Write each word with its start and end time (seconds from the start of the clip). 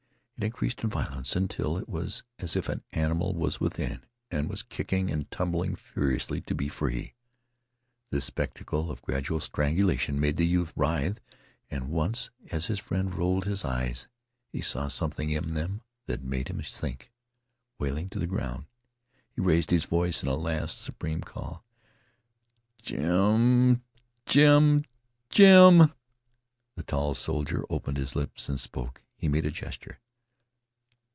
It 0.37 0.45
increased 0.45 0.83
in 0.83 0.89
violence 0.89 1.35
until 1.35 1.77
it 1.77 1.87
was 1.87 2.23
as 2.39 2.55
if 2.55 2.67
an 2.67 2.81
animal 2.93 3.35
was 3.35 3.59
within 3.59 4.03
and 4.31 4.49
was 4.49 4.63
kicking 4.63 5.11
and 5.11 5.29
tumbling 5.29 5.75
furiously 5.75 6.41
to 6.41 6.55
be 6.55 6.67
free. 6.67 7.13
This 8.09 8.25
spectacle 8.25 8.89
of 8.89 9.03
gradual 9.03 9.39
strangulation 9.39 10.19
made 10.19 10.37
the 10.37 10.47
youth 10.47 10.73
writhe, 10.75 11.19
and 11.69 11.89
once 11.91 12.31
as 12.49 12.65
his 12.65 12.79
friend 12.79 13.13
rolled 13.13 13.45
his 13.45 13.63
eyes, 13.63 14.07
he 14.49 14.61
saw 14.61 14.87
something 14.87 15.29
in 15.29 15.53
them 15.53 15.83
that 16.07 16.23
made 16.23 16.47
him 16.47 16.63
sink 16.63 17.11
wailing 17.77 18.09
to 18.09 18.17
the 18.17 18.25
ground. 18.25 18.65
He 19.29 19.41
raised 19.41 19.69
his 19.69 19.85
voice 19.85 20.23
in 20.23 20.27
a 20.27 20.33
last 20.33 20.79
supreme 20.81 21.21
call. 21.21 21.63
"Jim 22.81 23.83
Jim 24.25 24.85
Jim" 25.29 25.93
The 26.77 26.81
tall 26.81 27.13
soldier 27.13 27.63
opened 27.69 27.97
his 27.97 28.15
lips 28.15 28.49
and 28.49 28.59
spoke. 28.59 29.03
He 29.15 29.27
made 29.29 29.45
a 29.45 29.51
gesture. 29.51 29.99